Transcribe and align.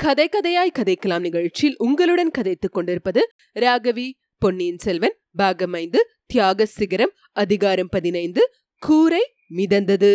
கதை 0.00 0.24
கதையாய் 0.28 0.76
கதைக்கலாம் 0.78 1.20
நிகழ்ச்சியில் 1.20 1.74
உங்களுடன் 1.78 2.30
கதைத்துக் 2.30 2.72
கொண்டிருப்பது 2.72 3.22
ராகவி 3.54 4.06
பொன்னியின் 4.38 4.78
செல்வன் 4.78 5.16
பாகம் 5.32 5.72
ஐந்து 5.72 6.00
தியாக 6.26 6.66
சிகரம் 6.66 7.12
அதிகாரம் 7.32 7.90
பதினைந்து 7.90 8.42
கூரை 8.82 9.20
மிதந்தது. 9.56 10.12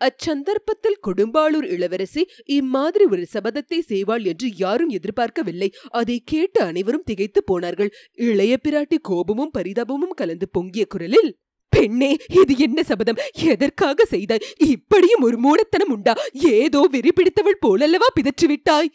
அச்சந்தர்ப்பத்தில் 0.00 0.98
கொடும்பாளூர் 1.06 1.66
இளவரசி 1.66 2.22
இம்மாதிரி 2.44 3.04
ஒரு 3.04 3.26
சபதத்தை 3.32 3.80
செய்வாள் 3.88 4.24
என்று 4.24 4.48
யாரும் 4.56 4.88
எதிர்பார்க்கவில்லை. 4.88 5.68
அதை 5.90 6.16
கேட்டு 6.24 6.60
அனைவரும் 6.60 7.04
திகைத்து 7.04 7.42
போனார்கள். 7.44 7.92
இளைய 8.12 8.56
பிராட்டி 8.64 9.00
கோபமும் 9.02 9.54
பரிதாபமும் 9.58 10.16
கலந்து 10.16 10.48
பொங்கிய 10.48 10.86
குரலில் 10.86 11.30
பெண்ணே 11.76 12.16
இது 12.28 12.58
என்ன 12.58 12.82
சபதம்? 12.82 13.18
எதற்காக 13.32 14.04
செய்தாய்? 14.04 14.44
இப்படியும் 14.58 15.22
ஒரு 15.22 15.38
மூடத்தனம் 15.38 15.90
உண்டா? 15.90 16.14
ஏதோ 16.32 16.88
வெறி 16.90 17.12
பிடித்தவள் 17.12 17.58
போலல்லவா 17.66 18.08
பிதற்றிவிட்டாய்? 18.14 18.88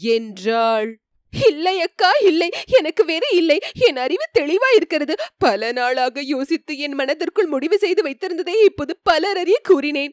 என்றாள். 0.00 1.00
இல்லை 1.48 1.80
அக்கா 1.80 2.10
இல்லை. 2.24 2.48
எனக்கு 2.66 3.04
வெறி 3.04 3.36
இல்லை. 3.36 3.58
என் 3.78 3.96
அறிவு 3.96 4.24
தெளிவா 4.38 4.68
இருக்கிறது 4.74 5.14
பல 5.38 5.72
நாளாக 5.72 6.20
யோசித்து 6.20 6.78
என் 6.78 6.92
மனதிற்குள் 6.92 7.46
முடிவு 7.46 7.78
செய்து 7.78 8.02
வைத்திருந்ததை 8.02 8.64
இப்போது 8.64 8.98
பலர் 9.02 9.36
அறிய 9.36 9.58
கூறினேன். 9.62 10.12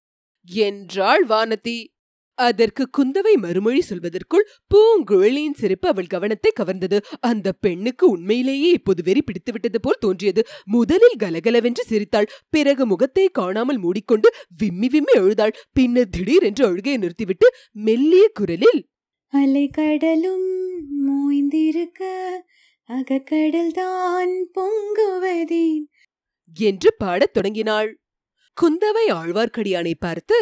என்றாள் 0.49 1.25
வானதி. 1.25 1.77
அதற்கு 2.37 2.83
குந்தவை 2.97 3.33
மறுமொழி 3.35 3.81
சொல்வதற்குள் 3.89 4.45
பூங்குழலியின் 4.71 5.57
சிரிப்பு 5.57 5.87
அவள் 5.87 6.07
கவனத்தை 6.07 6.51
கவர்ந்தது. 6.59 6.97
அந்த 7.19 7.47
பெண்ணுக்கு 7.51 8.05
உண்மையிலேயே 8.09 8.69
இப்போது 8.69 9.03
வெறி 9.03 9.21
பிடித்துவிட்டது 9.21 9.81
போல் 9.81 9.99
தோன்றியது. 9.99 10.43
முதலில் 10.65 11.17
கலகலவென்று 11.17 11.83
சிரித்தாள். 11.83 12.31
பிறகு 12.49 12.85
முகத்தை 12.85 13.27
காணாமல் 13.31 13.77
மூடிக்கொண்டு 13.77 14.29
விம்மி 14.57 14.87
விம்மி 14.87 15.13
அழுதாள். 15.13 15.55
பின்னர் 15.73 16.09
திடீரென்று 16.09 16.65
அழுகையை 16.65 16.97
நிறுத்திவிட்டு 16.97 17.49
மெல்லிய 17.79 18.25
குரலில் 18.33 18.81
அலைக்கடலும் 19.33 20.49
மோய்ந்திருக்க 21.05 22.01
அகக்கடல் 22.89 23.71
தான் 23.71 24.33
பொங்குவதேன்? 24.55 25.83
என்று 26.57 26.89
பாடத் 26.97 27.33
தொடங்கினாள். 27.33 27.89
குந்தவை 28.57 29.05
ஆழ்வார்க்கடியானை 29.11 29.93
பார்த்து 29.99 30.37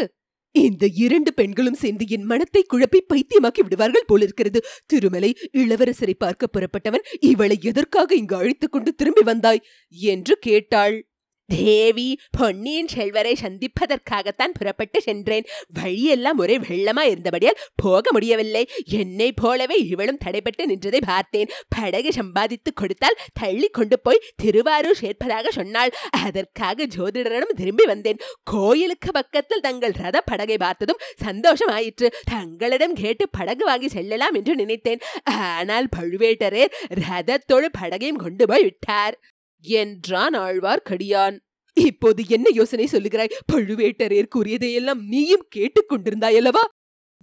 இந்த 0.51 0.87
இரண்டு 0.87 1.33
பெண்களும் 1.33 1.73
சேர்ந்து 1.73 2.05
என் 2.07 2.23
மனத்தை 2.23 2.65
குழப்பி 2.73 2.99
பைத்தியமாக்கி 3.13 3.61
விடுவார்கள் 3.61 4.03
போலிருக்கிறது. 4.07 4.63
திருமலை 4.85 5.37
இளவரசரை 5.53 6.13
பார்க்க 6.17 6.49
புறப்பட்டவன் 6.53 7.05
இவளை 7.19 7.57
எதற்காக 7.61 8.15
இங்கு 8.15 8.35
அழைத்துக் 8.35 8.71
கொண்டு 8.71 8.95
திரும்பி 8.95 9.21
வந்தாய்? 9.21 9.61
என்று 9.89 10.37
கேட்டாள். 10.39 11.10
தேவி 11.55 12.19
பொன்னியின் 12.37 12.87
செல்வரை 12.87 13.33
சந்திப்பதற்காகத்தான் 13.41 14.55
புறப்பட்டு 14.57 15.01
சென்றேன். 15.01 15.45
வழியெல்லாம் 15.73 16.37
ஒரே 16.37 16.57
வெள்ளமா 16.57 17.03
இருந்தபடியால் 17.03 17.59
போக 17.75 18.03
முடியவில்லை. 18.11 18.63
என்னை 18.85 19.31
போலவே 19.31 19.75
இவளும் 19.75 20.19
தடைபட்டு 20.25 20.65
நின்றதை 20.65 21.01
பார்த்தேன். 21.05 21.51
படகு 21.69 22.11
சம்பாதித்து 22.11 22.73
கொடுத்தால் 22.73 23.19
தள்ளி 23.33 23.67
கொண்டு 23.67 23.99
போய் 23.99 24.23
திருவாரூர் 24.35 25.01
சேர்ப்பதாக 25.01 25.47
சொன்னாள். 25.49 25.93
அதற்காக 26.11 26.87
ஜோதிடரிடம் 26.97 27.57
திரும்பி 27.61 27.85
வந்தேன். 27.85 28.21
கோயிலுக்கு 28.43 29.11
பக்கத்தில் 29.11 29.59
தங்கள் 29.59 29.97
ரத 30.03 30.21
படகை 30.21 30.57
பார்த்ததும் 30.57 31.03
சந்தோஷம் 31.15 31.67
ஆயிற்று 31.67 32.09
தங்களிடம் 32.25 32.93
கேட்டு 32.93 33.29
படகு 33.29 33.65
வாங்கி 33.65 33.87
செல்லலாம் 33.87 34.33
என்று 34.33 34.55
நினைத்தேன். 34.55 35.03
ஆனால் 35.23 35.87
பழுவேட்டரே 35.95 36.65
ரதத்தோடு 37.03 37.69
படகையும் 37.81 38.23
கொண்டு 38.25 38.45
போய் 38.47 38.63
விட்டார். 38.63 39.17
என்றான் 39.61 40.33
ஆழ்வார்க்கடியான் 40.33 41.39
இப்போது 41.73 42.23
என்ன 42.27 42.49
யோசனை 42.49 42.87
சொல்லுகிறாய்? 42.91 43.31
பழுவேட்டரையர் 43.53 44.27
கூறியதையெல்லாம் 44.27 45.07
நீயும் 45.07 45.47
கேட்டுக்கொண்டிருந்தாயல்லவா? 45.55 46.65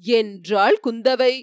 என்றாள் 0.00 0.80
குந்தவை. 0.86 1.42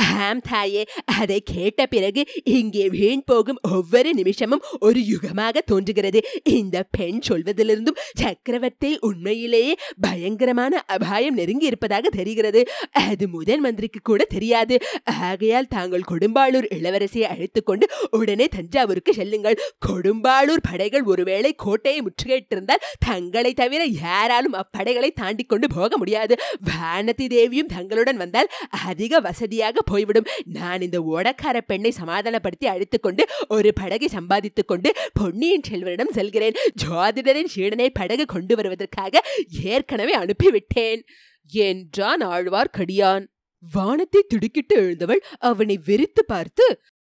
ஆம் 0.00 0.40
தாயே. 0.40 0.82
அதை 1.04 1.40
கேட்ட 1.44 1.86
பிறகு 1.86 2.26
இங்கே 2.44 2.88
வீண் 2.88 3.24
போகும் 3.24 3.58
ஒவ்வொரு 3.70 4.14
நிமிஷமும் 4.14 4.62
ஒரு 4.80 5.00
யுகமாக 5.00 5.58
தோன்றுகிறது. 5.66 6.20
இந்த 6.44 6.84
பெண் 6.90 7.20
சொல்வதிலிருந்தும் 7.28 8.00
சக்கரவர்த்தி 8.14 8.98
உண்மையிலேயே 9.00 9.74
பயங்கரமான 10.00 10.82
அபாயம் 10.86 11.34
நெருங்கி 11.34 11.66
இருப்பதாக 11.66 12.08
தெரிகிறது. 12.08 12.68
அது 12.92 13.28
முதன் 13.28 13.60
மந்திரிக்கு 13.60 14.00
கூட 14.02 14.24
தெரியாது. 14.24 14.76
ஆகையால் 15.04 15.66
தாங்கள் 15.68 16.08
கொடும்பாளூர் 16.10 16.68
இளவரசியை 16.78 17.26
அழைத்துக்கொண்டு 17.34 17.88
உடனே 18.10 18.46
தஞ்சாவூருக்கு 18.46 19.14
செல்லுங்கள். 19.14 19.58
கொடும்பாளூர் 19.86 20.66
படைகள் 20.70 21.02
ஒருவேளை 21.02 21.54
கோட்டையை 21.54 22.00
முற்றுகையிட்டிருந்தால் 22.02 22.84
தங்களை 23.06 23.52
தவிர 23.52 23.84
யாராலும் 23.84 24.54
அப்படைகளை 24.54 25.10
தாண்டி 25.14 25.44
கொண்டு 25.44 25.68
போக 25.68 25.96
முடியாது. 25.96 26.36
வானதி 26.70 27.26
தேவியும் 27.28 27.66
தங்களுடன் 27.66 28.16
வந்தால் 28.16 28.50
அதிக 28.86 29.20
வசதியாக 29.20 29.82
போய்விடும். 29.90 30.28
நான் 30.58 30.84
இந்த 30.86 30.98
ஓடக்கார 31.12 31.60
பெண்ணை 31.66 31.90
சமாதானப்படுத்தி 32.00 32.66
அழைத்துக் 32.66 33.02
கொண்டு 33.02 33.24
ஒரு 33.48 33.72
படகை 33.80 34.08
சம்பாதித்துக் 34.08 34.70
கொண்டு 34.70 34.92
பொன்னியின் 35.12 35.66
செல்வரிடம் 35.70 36.14
செல்கிறேன். 36.18 36.58
ஜோதிடரின் 36.84 37.52
சீடனை 37.54 37.88
படகு 37.92 38.26
கொண்டு 38.26 38.56
வருவதற்காக 38.56 39.22
ஏற்கனவே 39.74 40.16
அனுப்பிவிட்டேன் 40.22 41.02
என்றான் 41.52 42.24
ஆழ்வார்க்கடியான் 42.26 43.26
வானத்தை 43.62 44.20
திடுக்கிட்டு 44.22 44.74
எழுந்தவள் 44.76 45.22
அவனை 45.48 45.76
வெறித்து 45.86 46.22
பார்த்து 46.26 46.66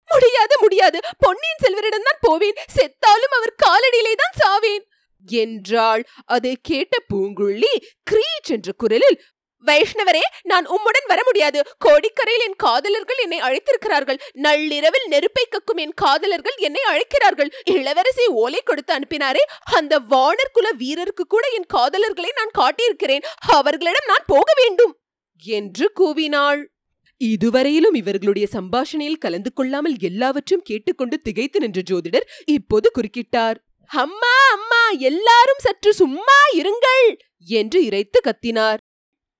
முடியாது 0.09 0.55
முடியாது. 0.61 0.97
பொன்னியின் 1.23 1.63
செல்வரிடம் 1.63 2.05
தான் 2.07 2.21
போவேன். 2.27 2.59
செத்தாலும் 2.75 3.33
அவர் 3.37 3.53
காலடியிலே 3.63 4.13
தான் 4.21 4.37
சாவேன் 4.41 4.85
என்றாள். 5.25 6.03
அதை 6.25 6.53
கேட்ட 6.61 6.97
பூங்குழலி 7.09 7.73
கிரீச் 8.11 8.51
என்ற 8.55 8.71
குரலில் 8.77 9.17
வைஷ்ணவரே 9.65 10.21
நான் 10.43 10.65
உம்முடன் 10.65 11.07
வர 11.07 11.21
முடியாது. 11.25 11.59
கோடிக்கரையில் 11.85 12.45
என் 12.47 12.55
காதலர்கள் 12.55 13.17
என்னை 13.17 13.39
அழைத்திருக்கிறார்கள். 13.41 14.19
நள்ளிரவில் 14.33 15.07
நெருப்பை 15.07 15.45
கக்கும் 15.49 15.77
என் 15.77 15.93
காதலர்கள் 15.93 16.57
என்னை 16.57 16.81
அழைக்கிறார்கள். 16.81 17.51
இளவரசி 17.63 18.25
ஓலை 18.25 18.61
கொடுத்து 18.63 18.93
அனுப்பினாரே 18.93 19.43
அந்த 19.73 19.99
வானர் 19.99 20.53
குல 20.53 20.69
வீரருக்கு 20.77 21.25
கூட 21.27 21.47
என் 21.53 21.69
காதலர்களை 21.73 22.31
நான் 22.35 22.55
காட்டியிருக்கிறேன். 22.57 23.27
அவர்களிடம் 23.39 24.07
நான் 24.07 24.27
போக 24.27 24.49
வேண்டும் 24.61 24.95
என்று 25.43 25.91
கூவினாள். 25.99 26.63
இதுவரையிலும் 27.17 27.93
இவர்களுடைய 27.93 28.47
சம்பாஷணையில் 28.53 29.21
கலந்து 29.25 29.53
கொள்ளாமல் 29.53 29.95
எல்லாவற்றையும் 29.99 30.65
கேட்டுக்கொண்டு 30.65 31.21
திகைத்து 31.21 31.59
நின்ற 31.59 31.81
ஜோதிடர் 31.89 32.27
இப்போது 32.45 32.91
குறுக்கிட்டார். 32.97 33.55
அம்மா 33.89 34.35
அம்மா 34.51 34.83
எல்லாரும் 34.89 35.63
சற்று 35.65 35.93
சும்மா 35.93 36.39
இருங்கள் 36.57 37.05
என்று 37.47 37.79
இறைத்து 37.85 38.21
கத்தினார். 38.25 38.77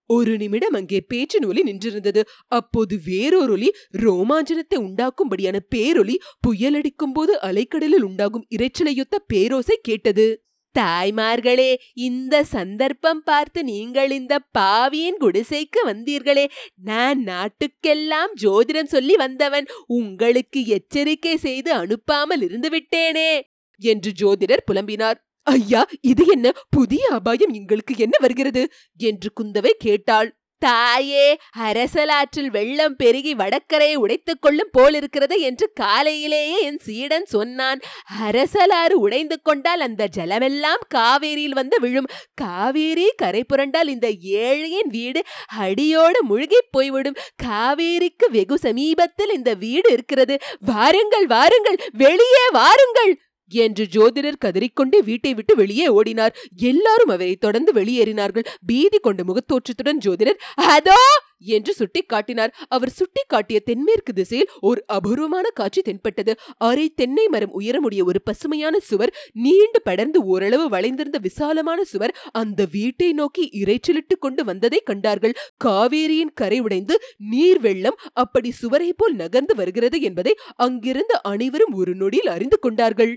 ஒரு 0.07 0.37
நிமிடம் 0.37 0.73
அங்கே 0.73 1.01
பேச்சு 1.01 1.47
ஒலி 1.47 1.61
நின்றிருந்தது. 1.61 2.21
அப்போது 2.47 2.99
வேறொரு 3.05 3.51
ஒலி 3.51 3.69
ரோமாஞ்சனத்தை 3.97 4.79
உண்டாக்கும்படியான 4.79 5.59
பேரொலி 5.75 6.15
புயலடிக்கும் 6.47 7.13
போது 7.13 7.39
அலைக்கடலில் 7.39 8.05
உண்டாகும் 8.09 8.47
இரைச்சலையொத்த 8.49 9.15
பேரோசை 9.33 9.77
கேட்டது. 9.81 10.41
தாய்மார்களே 10.75 11.75
இந்த 11.93 12.43
சந்தர்ப்பம் 12.43 13.21
பார்த்து 13.23 13.63
நீங்கள் 13.63 14.11
இந்த 14.11 14.39
பாவியின் 14.51 15.19
குடிசைக்கு 15.21 15.79
வந்தீர்களே. 15.85 16.45
நான் 16.75 17.23
நாட்டுக்கெல்லாம் 17.23 18.33
ஜோதிடம் 18.41 18.83
சொல்லி 18.83 19.15
வந்தவன். 19.15 19.67
உங்களுக்கு 19.87 20.65
எச்சரிக்கை 20.65 21.37
செய்து 21.37 21.73
அனுப்பாமல் 21.73 22.41
இருந்து 22.41 22.69
விட்டேனே 22.69 23.41
என்று 23.81 24.11
ஜோதிடர் 24.21 24.67
புலம்பினார். 24.71 25.17
ஐயா 25.47 25.81
இது 26.01 26.23
என்ன 26.27 26.47
புதிய 26.69 27.03
அபாயம்? 27.11 27.53
எங்களுக்கு 27.53 27.93
என்ன 27.97 28.15
வருகிறது? 28.19 28.63
என்று 28.99 29.29
குந்தவை 29.39 29.71
கேட்டாள். 29.79 30.29
தாயே 30.61 31.25
அரசலாற்றில் 31.59 32.49
வெள்ளம் 32.49 32.95
பெருகி 32.95 33.35
வடக்கரையை 33.35 33.95
உடைத்துக் 33.95 34.41
கொள்ளும் 34.41 34.71
போலிருக்கிறது 34.71 35.39
என்று 35.39 35.71
காலையிலேயே 35.73 36.61
என் 36.61 36.79
சீடன் 36.79 37.25
சொன்னான். 37.25 37.79
அரசலாறு 38.21 38.95
உடைந்து 38.97 39.41
கொண்டால் 39.41 39.79
அந்த 39.79 40.07
ஜலமெல்லாம் 40.17 40.81
காவேரியில் 40.95 41.53
வந்து 41.53 41.79
விழும். 41.79 42.09
காவேரி 42.33 43.07
கரை 43.15 43.43
புரண்டால் 43.43 43.87
இந்த 43.87 44.09
ஏழையின் 44.41 44.91
வீடு 44.91 45.23
அடியோடு 45.57 46.21
முழுகிப் 46.23 46.71
போய்விடும். 46.71 47.19
காவேரிக்கு 47.43 48.29
வெகு 48.29 48.57
சமீபத்தில் 48.57 49.33
இந்த 49.33 49.53
வீடு 49.53 49.91
இருக்கிறது. 49.91 50.37
வாருங்கள் 50.65 51.27
வாருங்கள் 51.27 51.79
வெளியே 51.93 52.45
வாருங்கள்! 52.51 53.13
என்று 53.51 53.87
ஜோதிடர் 53.87 54.41
கதறிக்கொண்டே 54.45 54.99
வீட்டை 55.03 55.33
விட்டு 55.33 55.55
வெளியே 55.55 55.87
ஓடினார். 55.89 56.35
எல்லாரும் 56.63 57.07
அவரை 57.07 57.35
தொடர்ந்து 57.35 57.73
வெளியேறினார்கள். 57.73 58.47
பீதி 58.65 58.99
கொண்ட 58.99 59.23
முகத்தோற்றத்துடன் 59.23 60.01
ஜோதிடர் 60.05 60.41
அதோ! 60.73 60.99
என்று 61.47 61.73
சுட்டி 61.73 62.01
காட்டினார் 62.01 62.53
அவர் 62.67 62.89
சுட்டி 62.89 63.21
காட்டிய 63.27 63.59
தென்மேற்கு 63.59 64.13
திசையில் 64.13 64.49
ஒரு 64.59 64.83
அபூர்வமான 64.87 65.49
காட்சி 65.49 65.81
தென்பட்டது. 65.81 66.33
அரை 66.57 66.89
தென்னை 66.89 67.27
மரம் 67.27 67.53
உயரமுடைய 67.59 68.03
ஒரு 68.03 68.21
பசுமையான 68.21 68.79
சுவர் 68.79 69.13
நீண்டு 69.33 69.81
படர்ந்து 69.81 70.25
ஓரளவு 70.25 70.69
வளைந்திருந்த 70.69 71.17
விசாலமான 71.17 71.83
சுவர் 71.83 72.15
அந்த 72.31 72.65
வீட்டை 72.71 73.13
நோக்கி 73.13 73.49
இறைச்சலிட்டு 73.53 74.17
கொண்டு 74.19 74.43
வந்ததை 74.43 74.81
கண்டார்கள். 74.85 75.35
காவேரியின் 75.65 76.33
கரை 76.33 76.59
உடைந்து 76.59 76.97
நீர் 77.17 77.59
வெள்ளம் 77.59 77.99
அப்படி 78.13 78.51
சுவரை 78.51 78.93
போல் 78.93 79.15
நகர்ந்து 79.15 79.55
வருகிறது 79.55 80.01
என்பதை 80.01 80.35
அங்கிருந்த 80.55 81.19
அனைவரும் 81.23 81.73
ஒரு 81.73 81.95
நொடியில் 81.95 82.27
அறிந்து 82.27 82.59
கொண்டார்கள். 82.59 83.13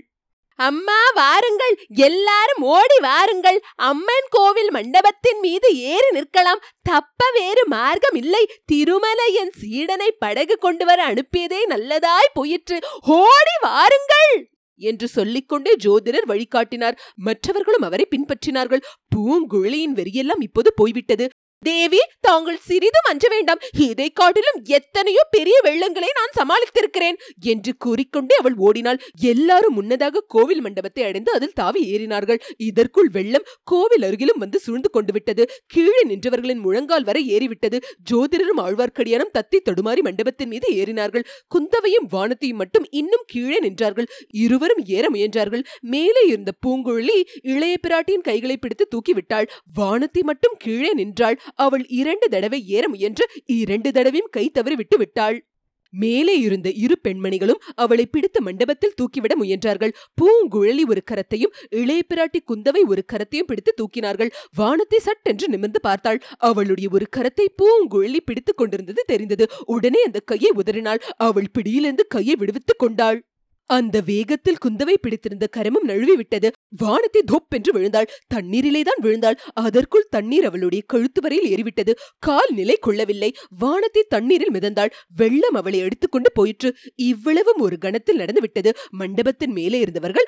அம்மா 0.67 0.99
வாருங்கள் 1.13 1.73
எல்லாரும் 1.99 2.63
ஓடி 2.71 2.97
வாருங்கள். 2.99 3.57
அம்மன் 3.89 4.29
கோவில் 4.29 4.71
மண்டபத்தின் 4.71 5.39
மீது 5.39 5.67
ஏறி 5.91 6.09
நிற்கலாம். 6.13 6.63
தப்ப 6.83 7.29
வேறு 7.33 7.63
மார்க்கம் 7.67 8.13
இல்லை 8.13 8.43
திருமலையன் 8.71 9.53
சீடனை 9.61 10.09
படகு 10.19 10.57
கொண்டு 10.57 10.85
வர 10.85 10.99
அனுப்பியதே 11.11 11.61
நல்லதாய் 11.67 12.33
போயிற்று. 12.33 12.77
ஓடி 13.17 13.55
வாருங்கள்! 13.61 14.33
என்று 14.81 15.07
சொல்லிக்கொண்டே 15.07 15.73
ஜோதிடர் 15.83 16.27
வழிகாட்டினார். 16.27 16.95
மற்றவர்களும் 17.15 17.81
அவரை 17.81 18.05
பின்பற்றினார்கள். 18.09 18.85
பூங்குழலியின் 19.15 19.97
வெறியெல்லாம் 19.99 20.41
இப்போது 20.41 20.69
போய்விட்டது. 20.73 21.25
தேவி 21.69 21.99
தாங்கள் 22.25 22.59
சிறிதும் 22.67 23.07
அஞ்ச 23.09 23.25
வேண்டாம். 23.29 23.59
இதை 23.87 24.07
காட்டிலும் 24.19 24.59
எத்தனையோ 24.77 25.23
பெரிய 25.35 25.55
வெள்ளங்களை 25.67 26.09
நான் 26.19 26.33
சமாளித்திருக்கிறேன் 26.37 27.17
என்று 27.51 27.71
கூறிக்கொண்டே 27.77 28.35
அவள் 28.35 28.55
ஓடினாள். 28.67 28.99
எல்லாரும் 29.31 29.73
முன்னதாக 29.73 30.23
கோவில் 30.27 30.61
மண்டபத்தை 30.61 31.03
அடைந்து 31.03 31.31
அதில் 31.31 31.53
தாவி 31.53 31.81
ஏறினார்கள். 31.93 32.39
இதற்குள் 32.69 33.09
வெள்ளம் 33.09 33.45
கோவில் 33.63 34.05
அருகிலும் 34.07 34.41
வந்து 34.43 34.59
சூழ்ந்து 34.59 34.89
கொண்டு 34.89 35.13
விட்டது. 35.13 35.45
கீழே 35.67 36.01
நின்றவர்களின் 36.03 36.63
முழங்கால் 36.65 37.03
வரை 37.03 37.23
ஏறிவிட்டது. 37.35 37.79
ஜோதிடரும் 38.11 38.61
ஆழ்வார்க்கடியானும் 38.65 39.33
தத்தி 39.37 39.59
தடுமாறி 39.69 40.03
மண்டபத்தின் 40.07 40.51
மீது 40.53 40.69
ஏறினார்கள். 40.81 41.27
குந்தவையும் 41.47 42.09
வானத்தையும் 42.09 42.61
மட்டும் 42.63 42.87
இன்னும் 43.01 43.25
கீழே 43.25 43.59
நின்றார்கள். 43.59 44.09
இருவரும் 44.45 44.83
ஏற 44.97 45.05
முயன்றார்கள். 45.09 45.65
மேலே 45.93 46.25
இருந்த 46.27 46.51
பூங்குழலி 46.65 47.19
இளைய 47.53 47.77
பிராட்டியின் 47.87 48.27
கைகளை 48.31 48.57
பிடித்து 48.57 48.87
தூக்கிவிட்டாள். 48.95 49.49
வானத்தை 49.73 50.23
மட்டும் 50.23 50.57
கீழே 50.57 50.93
நின்றாள். 50.93 51.37
அவள் 51.55 51.85
இரண்டு 51.87 52.29
தடவை 52.29 52.67
ஏற 52.67 52.89
முயன்று 52.89 53.29
இரண்டு 53.45 53.91
தடவையும் 53.91 54.29
கை 54.31 54.49
தவறி 54.49 54.75
விட்டு 54.75 54.97
விட்டாள். 54.97 55.45
மேலே 55.89 56.39
இருந்த 56.39 56.71
இரு 56.71 56.99
பெண்மணிகளும் 57.03 57.61
அவளை 57.75 58.05
பிடித்த 58.05 58.41
மண்டபத்தில் 58.41 58.93
தூக்கிவிட 59.01 59.35
முயன்றார்கள். 59.39 59.93
பூங்குழலி 60.21 60.83
ஒரு 60.87 61.01
கரத்தையும் 61.11 61.53
இளைய 61.69 62.01
பிராட்டி 62.13 62.39
குந்தவை 62.47 62.81
ஒரு 62.87 63.05
கரத்தையும் 63.13 63.47
பிடித்து 63.47 63.73
தூக்கினார்கள். 63.77 64.31
வானத்தை 64.55 64.99
சட்டென்று 64.99 65.47
நிமிர்ந்து 65.47 65.81
பார்த்தாள். 65.81 66.21
அவளுடைய 66.37 66.89
ஒரு 66.91 67.07
கரத்தை 67.17 67.45
பூங்குழலி 67.63 68.17
பிடித்துக் 68.25 68.57
கொண்டிருந்தது 68.57 69.03
தெரிந்தது. 69.07 69.47
உடனே 69.65 70.03
அந்த 70.03 70.19
கையை 70.19 70.51
உதறினாள். 70.55 71.01
அவள் 71.17 71.51
பிடியிலிருந்து 71.53 72.07
கையை 72.07 72.35
விடுவித்துக் 72.35 72.79
கொண்டாள். 72.79 73.23
அந்த 73.65 74.01
வேகத்தில் 74.01 74.57
குந்தவை 74.65 74.93
பிடித்திருந்த 74.93 75.49
கரமும் 75.57 75.83
நழுவி 75.83 76.15
விட்டது 76.15 76.51
வானத்தை 76.77 77.21
தொப் 77.21 77.49
என்று 77.49 77.71
விழுந்தாள். 77.73 78.07
தண்ணீரிலேதான் 78.35 79.01
விழுந்தாள். 79.01 79.37
அதற்குள் 79.53 80.07
தண்ணீர் 80.09 80.45
அவளுடைய 80.45 80.83
கழுத்து 80.87 81.21
வரையில் 81.21 81.49
ஏறிவிட்டது. 81.51 81.93
கால் 82.19 82.51
நிலை 82.53 82.77
கொள்ளவில்லை. 82.81 83.35
வானத்தை 83.49 84.05
தண்ணீரில் 84.09 84.51
மிதந்தாள். 84.51 84.91
வெள்ளம் 85.15 85.53
அவளை 85.53 85.79
எடுத்துக்கொண்டு 85.79 86.31
போயிற்று. 86.31 86.75
இவ்வளவும் 86.95 87.59
ஒரு 87.59 87.77
கணத்தில் 87.77 88.15
நடந்துவிட்டது. 88.15 88.73
மண்டபத்தின் 88.89 89.51
மேலே 89.51 89.79
இருந்தவர்கள் 89.79 90.25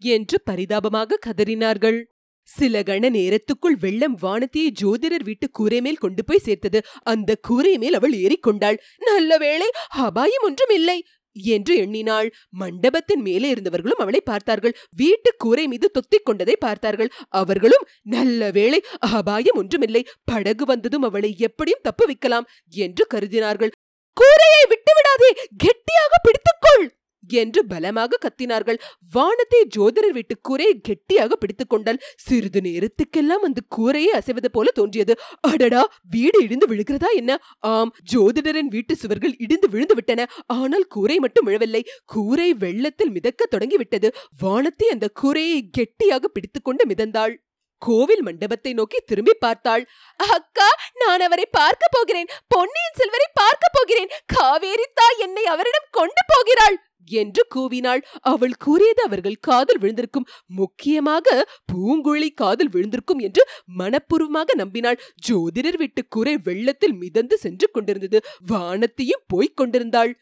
என்று 0.00 0.40
பரிதாபமாக 0.44 1.18
கதறினார்கள். 1.26 2.04
சில 2.42 2.80
கண 2.80 3.10
நேரத்துக்குள் 3.10 3.76
வெள்ளம் 3.80 4.18
வானத்தையே 4.22 4.70
ஜோதிடர் 4.82 5.22
வீட்டு 5.22 5.50
கூரை 5.50 5.80
மேல் 5.80 5.96
கொண்டு 5.96 6.24
போய் 6.24 6.38
சேர்த்தது. 6.38 6.82
அந்த 7.02 7.36
கூரை 7.40 7.78
மேல் 7.78 7.94
அவள் 7.94 8.12
ஏறிக்கொண்டாள். 8.12 8.78
நல்ல 8.98 9.38
வேளை 9.38 9.70
அபாயம் 9.88 10.42
ஒன்றும் 10.42 10.74
இல்லை. 10.74 11.04
என்று 11.36 11.74
எண்ணினாள். 11.76 12.28
மண்டபத்தின் 12.50 13.20
மேலே 13.20 13.48
இருந்தவர்களும் 13.54 14.02
அவளை 14.02 14.20
பார்த்தார்கள். 14.20 14.76
வீட்டு 14.96 15.32
கூரை 15.36 15.66
மீது 15.66 15.90
தொத்திக் 15.90 16.24
கொண்டதை 16.24 16.56
பார்த்தார்கள். 16.56 17.12
அவர்களும் 17.28 17.86
நல்ல 18.06 18.50
வேளை 18.50 18.80
அபாயம் 19.12 19.56
ஒன்றுமில்லை. 19.56 20.02
படகு 20.24 20.64
வந்ததும் 20.64 21.02
அவளை 21.02 21.32
எப்படியும் 21.38 21.82
தப்பு 21.82 22.06
வைக்கலாம் 22.06 22.48
என்று 22.82 23.06
கருதினார்கள். 23.14 23.72
கூரையை 24.16 24.64
விட்டு 24.68 24.92
விடாதே 24.94 25.28
கெட்டியாக 25.56 26.12
பிடித்துக்கொள்! 26.22 26.84
என்று 27.28 27.66
பலமாக 27.66 28.18
கத்தினார்கள். 28.24 28.78
வானத்தை 29.12 29.66
ஜோதிடர் 29.76 30.10
வீட்டு 30.10 30.34
கூரையை 30.40 30.80
கெட்டியாக 30.80 31.36
பிடித்துக் 31.36 31.68
கொண்டால் 31.68 32.02
சிறிது 32.16 32.60
நேரத்துக்கெல்லாம் 32.60 33.44
அந்த 33.44 33.60
கூரையே 33.76 34.12
அசைவது 34.20 34.50
போல 34.50 34.70
தோன்றியது. 34.70 35.16
அடடா 35.40 35.92
வீடு 36.10 36.42
இடிந்து 36.42 36.74
விழுகிறதா 36.74 37.10
என்ன? 37.16 37.38
ஆம் 37.58 37.94
ஜோதிடரின் 38.12 38.68
வீட்டு 38.68 38.96
சுவர்கள் 38.96 39.34
இடிந்து 39.38 39.68
விழுந்து 39.68 39.94
விட்டன. 39.94 40.26
ஆனால் 40.46 40.86
கூரை 40.86 41.18
மட்டும் 41.18 41.44
விழவில்லை. 41.44 41.84
கூரை 42.04 42.54
வெள்ளத்தில் 42.54 43.10
மிதக்க 43.10 43.46
தொடங்கிவிட்டது. 43.46 44.14
வானத்தை 44.38 44.88
அந்த 44.88 45.08
கூரையை 45.08 45.68
கெட்டியாக 45.70 46.28
பிடித்துக்கொண்டு 46.28 46.86
மிதந்தாள். 46.86 47.34
கோவில் 47.82 48.22
மண்டபத்தை 48.22 48.72
நோக்கி 48.72 48.98
திரும்பி 49.10 49.34
பார்த்தாள். 49.40 49.84
அக்கா 50.16 50.68
நான் 51.02 51.20
அவரை 51.20 51.46
பார்க்க 51.50 51.84
போகிறேன். 51.90 52.30
பொன்னியின் 52.46 52.98
செல்வரை 53.00 53.28
பார்க்க 53.34 53.74
போகிறேன். 53.76 54.10
காவேரி 54.26 54.88
தாய் 54.94 55.20
என்னை 55.26 55.44
அவரிடம் 55.44 55.92
கொண்டு 55.98 56.24
போகிறாள் 56.32 56.78
என்று 57.10 57.42
கூவினாள். 57.54 58.02
அவள் 58.22 58.54
கூறியது 58.58 59.02
அவர்கள் 59.02 59.38
காதல் 59.40 59.80
விழுந்திருக்கும். 59.80 60.28
முக்கியமாக 60.58 61.26
பூங்குழலி 61.72 62.28
காதல் 62.34 62.70
விழுந்திருக்கும் 62.70 63.22
என்று 63.26 63.42
மனப்பூர்வமாக 63.78 64.56
நம்பினாள். 64.56 65.00
ஜோதிடர் 65.28 65.78
வீட்டு 65.78 66.02
கூரை 66.08 66.34
வெள்ளத்தில் 66.44 66.96
மிதந்து 67.02 67.38
சென்று 67.38 67.68
கொண்டிருந்தது. 67.70 68.20
வானத்தையும் 68.46 69.26
போய்க் 69.26 69.56
கொண்டிருந்தாள். 69.56 70.12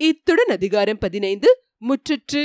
இத்துடன் 0.00 0.52
அதிகாரம் 0.56 0.98
பதினைந்து. 0.98 1.50
முற்றிற்று. 1.88 2.44